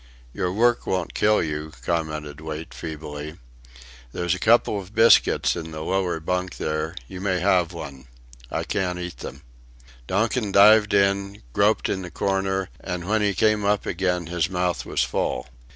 [0.33, 3.37] "Your work won't kill you," commented Wait, feebly;
[4.11, 8.07] "there's a couple of biscuits in the lower bunk there you may have one.
[8.49, 9.43] I can't eat them."
[10.07, 14.87] Donkin dived in, groped in the corner and when he came up again his mouth
[14.87, 15.47] was full.